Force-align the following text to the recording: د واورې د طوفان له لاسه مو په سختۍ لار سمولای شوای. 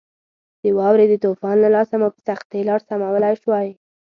د 0.61 0.63
واورې 0.77 1.05
د 1.09 1.13
طوفان 1.23 1.55
له 1.61 1.69
لاسه 1.75 1.95
مو 2.01 2.07
په 2.15 2.19
سختۍ 2.27 2.61
لار 2.69 2.81
سمولای 2.87 3.35
شوای. 3.41 3.69